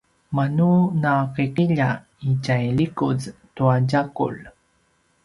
[0.35, 0.69] manu
[1.01, 1.89] nakiqilja
[2.29, 3.21] i tjai likuz
[3.55, 4.41] tua tjagulj